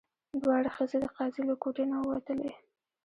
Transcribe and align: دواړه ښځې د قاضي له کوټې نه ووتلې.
دواړه 0.43 0.69
ښځې 0.75 0.97
د 1.03 1.05
قاضي 1.15 1.41
له 1.49 1.55
کوټې 1.61 1.83
نه 1.91 1.97
ووتلې. 2.01 2.51